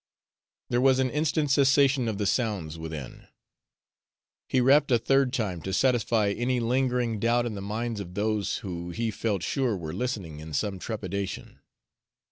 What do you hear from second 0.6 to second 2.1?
There was an instant cessation